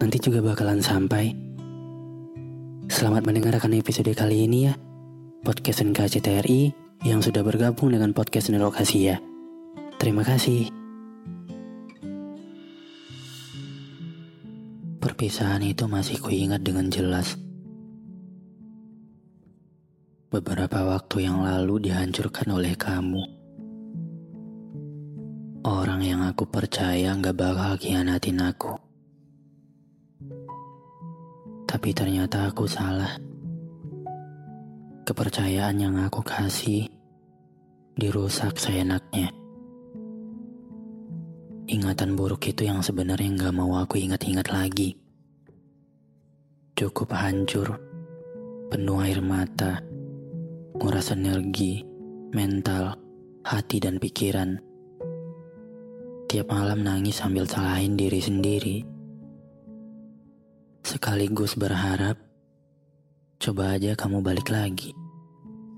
Nanti 0.00 0.16
juga 0.16 0.40
bakalan 0.40 0.80
sampai. 0.80 1.28
Selamat 2.88 3.20
mendengarkan 3.28 3.76
episode 3.76 4.08
kali 4.16 4.48
ini 4.48 4.64
ya. 4.64 4.74
Podcast 5.44 5.84
NKCTRI 5.84 6.72
yang 7.04 7.20
sudah 7.20 7.44
bergabung 7.44 7.92
dengan 7.92 8.16
podcast 8.16 8.48
Network 8.48 8.80
Asia. 8.80 9.20
Terima 10.00 10.24
kasih. 10.24 10.72
Perpisahan 15.04 15.68
itu 15.68 15.84
masih 15.84 16.16
kuingat 16.16 16.64
dengan 16.64 16.88
jelas. 16.88 17.36
Beberapa 20.32 20.80
waktu 20.96 21.28
yang 21.28 21.44
lalu 21.44 21.92
dihancurkan 21.92 22.48
oleh 22.48 22.72
kamu. 22.72 23.20
Orang 25.60 26.00
yang 26.00 26.24
aku 26.24 26.48
percaya 26.48 27.12
gak 27.20 27.36
bakal 27.36 27.76
khianatin 27.76 28.40
aku. 28.40 28.89
Tapi 31.70 31.94
ternyata 31.94 32.50
aku 32.50 32.66
salah. 32.66 33.14
Kepercayaan 35.06 35.78
yang 35.78 35.94
aku 36.02 36.18
kasih 36.18 36.90
dirusak 37.94 38.58
seenaknya. 38.58 39.30
Ingatan 41.70 42.18
buruk 42.18 42.42
itu 42.50 42.66
yang 42.66 42.82
sebenarnya 42.82 43.46
gak 43.46 43.54
mau 43.54 43.78
aku 43.78 44.02
ingat-ingat 44.02 44.50
lagi. 44.50 44.98
Cukup 46.74 47.14
hancur, 47.14 47.78
penuh 48.66 48.98
air 49.06 49.22
mata, 49.22 49.78
nguras 50.74 51.14
energi, 51.14 51.86
mental, 52.34 52.98
hati 53.46 53.78
dan 53.78 54.02
pikiran. 54.02 54.58
Tiap 56.26 56.50
malam 56.50 56.82
nangis 56.82 57.22
sambil 57.22 57.46
salahin 57.46 57.94
diri 57.94 58.18
sendiri. 58.18 58.89
Sekaligus 60.90 61.54
berharap, 61.54 62.18
coba 63.38 63.78
aja 63.78 63.94
kamu 63.94 64.26
balik 64.26 64.50
lagi. 64.50 64.90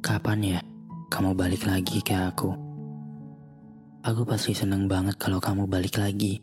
Kapan 0.00 0.40
ya 0.40 0.60
kamu 1.12 1.36
balik 1.36 1.68
lagi 1.68 2.00
ke 2.00 2.16
aku? 2.16 2.48
Aku 4.00 4.24
pasti 4.24 4.56
seneng 4.56 4.88
banget 4.88 5.20
kalau 5.20 5.44
kamu 5.44 5.68
balik 5.68 6.00
lagi. 6.00 6.40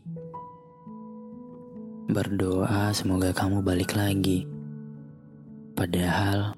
Berdoa 2.05 2.93
semoga 2.93 3.33
kamu 3.33 3.65
balik 3.65 3.97
lagi. 3.97 4.45
Padahal 5.73 6.53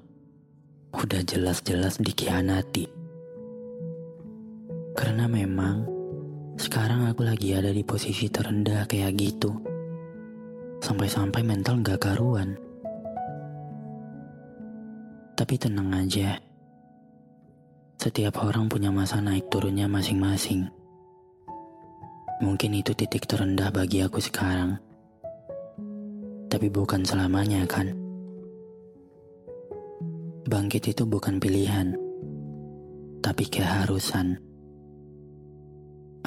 udah 0.92 1.24
jelas-jelas 1.24 2.04
dikhianati. 2.04 2.84
Karena 4.92 5.24
memang 5.24 5.88
sekarang 6.60 7.08
aku 7.08 7.24
lagi 7.24 7.56
ada 7.56 7.72
di 7.72 7.80
posisi 7.80 8.28
terendah 8.28 8.84
kayak 8.84 9.16
gitu. 9.16 9.72
Sampai-sampai 10.84 11.40
mental 11.40 11.80
gak 11.80 12.04
karuan. 12.04 12.60
Tapi 15.32 15.56
tenang 15.56 15.96
aja. 15.96 16.36
Setiap 17.96 18.44
orang 18.44 18.68
punya 18.68 18.92
masa 18.92 19.16
naik 19.24 19.48
turunnya 19.48 19.88
masing-masing. 19.88 20.68
Mungkin 22.44 22.76
itu 22.76 22.92
titik 22.92 23.24
terendah 23.24 23.72
bagi 23.72 24.04
aku 24.04 24.20
sekarang. 24.20 24.76
Tapi 26.52 26.68
bukan 26.68 27.00
selamanya 27.00 27.64
kan? 27.64 27.96
Bangkit 30.44 30.92
itu 30.92 31.08
bukan 31.08 31.40
pilihan, 31.40 31.96
tapi 33.24 33.48
keharusan. 33.48 34.36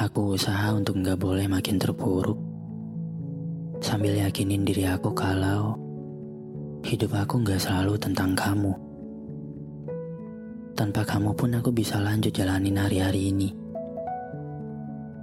Aku 0.01 0.33
usaha 0.33 0.73
untuk 0.73 0.97
nggak 0.97 1.21
boleh 1.21 1.45
makin 1.45 1.77
terpuruk, 1.77 2.46
sambil 3.77 4.17
yakinin 4.17 4.65
diri 4.65 4.89
aku 4.89 5.13
kalau 5.13 5.77
hidup 6.85 7.13
aku 7.13 7.43
nggak 7.43 7.61
selalu 7.61 7.99
tentang 7.99 8.33
kamu. 8.33 8.73
Tanpa 10.77 11.01
kamu 11.01 11.33
pun 11.33 11.57
aku 11.57 11.73
bisa 11.73 11.97
lanjut 11.97 12.29
jalanin 12.31 12.77
hari-hari 12.77 13.33
ini. 13.33 13.49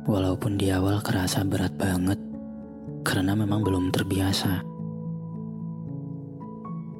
Walaupun 0.04 0.58
di 0.58 0.68
awal 0.68 1.00
kerasa 1.00 1.46
berat 1.46 1.72
banget, 1.78 2.18
karena 3.06 3.32
memang 3.38 3.62
belum 3.62 3.88
terbiasa. 3.94 4.60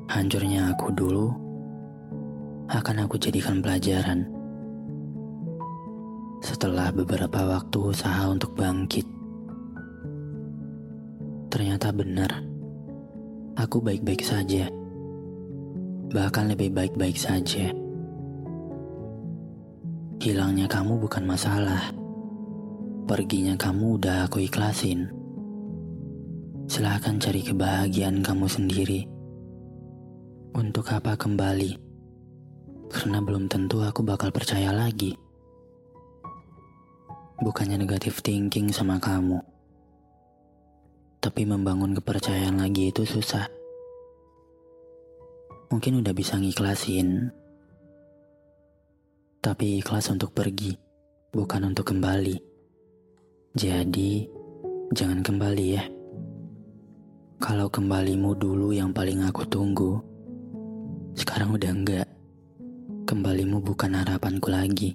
Hancurnya 0.09 0.71
aku 0.73 0.95
dulu 0.95 1.27
akan 2.71 2.97
aku 3.05 3.19
jadikan 3.21 3.61
pelajaran. 3.61 4.25
Setelah 6.45 6.93
beberapa 6.93 7.41
waktu 7.57 7.79
usaha 7.81 8.29
untuk 8.29 8.57
bangkit, 8.57 9.05
ternyata 11.85 12.01
benar, 12.01 12.33
aku 13.61 13.77
baik-baik 13.85 14.25
saja, 14.25 14.73
bahkan 16.17 16.49
lebih 16.49 16.73
baik-baik 16.73 17.13
saja. 17.13 17.77
Hilangnya 20.17 20.65
kamu 20.65 20.97
bukan 20.97 21.29
masalah, 21.29 21.93
perginya 23.05 23.53
kamu 23.61 24.01
udah 24.01 24.25
aku 24.25 24.49
ikhlasin. 24.49 25.13
Silahkan 26.73 27.21
cari 27.21 27.45
kebahagiaan 27.45 28.25
kamu 28.25 28.49
sendiri. 28.49 29.05
Untuk 30.57 30.89
apa 30.89 31.21
kembali? 31.21 31.85
karena 32.95 33.19
belum 33.21 33.51
tentu 33.51 33.85
aku 33.85 34.01
bakal 34.07 34.33
percaya 34.33 34.73
lagi. 34.73 35.19
Bukannya 37.45 37.77
negatif 37.77 38.23
thinking 38.23 38.71
sama 38.73 39.03
kamu, 39.03 39.43
tapi 41.35 41.51
membangun 41.51 41.99
kepercayaan 41.99 42.63
lagi 42.63 42.95
itu 42.95 43.03
susah. 43.03 43.51
Mungkin 45.67 45.99
udah 45.99 46.15
bisa 46.15 46.39
ngiklasin, 46.39 47.35
tapi 49.43 49.83
ikhlas 49.83 50.15
untuk 50.15 50.31
pergi, 50.31 50.79
bukan 51.35 51.75
untuk 51.75 51.91
kembali. 51.91 52.39
Jadi, 53.51 54.31
jangan 54.95 55.27
kembali 55.27 55.67
ya. 55.75 55.83
Kalau 57.43 57.67
kembalimu 57.67 58.39
dulu 58.39 58.71
yang 58.71 58.95
paling 58.95 59.27
aku 59.27 59.43
tunggu, 59.51 59.99
sekarang 61.19 61.51
udah 61.59 61.71
enggak 61.75 62.07
kembalimu 63.11 63.59
bukan 63.59 63.99
harapanku 63.99 64.55
lagi. 64.55 64.95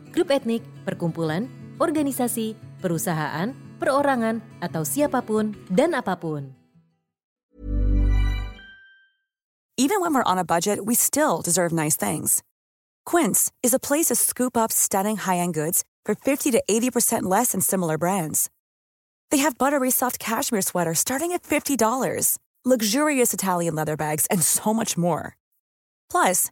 grup 0.11 0.31
etnik, 0.31 0.61
perkumpulan, 0.85 1.49
organisasi, 1.79 2.55
perusahaan, 2.79 3.55
perorangan, 3.81 4.39
atau 4.61 4.85
siapapun 4.85 5.57
dan 5.71 5.97
apapun. 5.97 6.53
Even 9.81 9.99
when 9.99 10.13
we're 10.13 10.23
on 10.29 10.37
a 10.37 10.45
budget, 10.45 10.85
we 10.85 10.93
still 10.93 11.41
deserve 11.41 11.73
nice 11.73 11.97
things. 11.97 12.43
Quince 13.03 13.51
is 13.63 13.73
a 13.73 13.79
place 13.79 14.07
to 14.07 14.15
scoop 14.15 14.55
up 14.55 14.71
stunning 14.71 15.17
high 15.17 15.37
end 15.37 15.55
goods 15.55 15.83
for 16.05 16.13
50 16.13 16.51
to 16.51 16.61
80% 16.69 17.23
less 17.23 17.53
than 17.53 17.61
similar 17.61 17.97
brands. 17.97 18.49
They 19.31 19.37
have 19.37 19.57
buttery 19.57 19.89
soft 19.89 20.19
cashmere 20.19 20.61
sweaters 20.61 20.99
starting 20.99 21.31
at 21.31 21.41
$50, 21.41 22.37
luxurious 22.63 23.33
Italian 23.33 23.73
leather 23.73 23.97
bags, 23.97 24.27
and 24.29 24.43
so 24.43 24.71
much 24.71 24.97
more. 24.97 25.35
Plus, 26.11 26.51